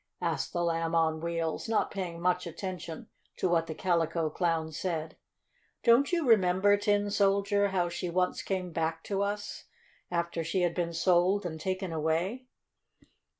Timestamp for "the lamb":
0.51-0.95